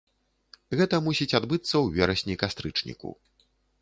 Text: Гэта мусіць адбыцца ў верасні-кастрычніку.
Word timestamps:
Гэта 0.79 0.95
мусіць 1.07 1.37
адбыцца 1.39 1.73
ў 1.73 1.85
верасні-кастрычніку. 1.99 3.09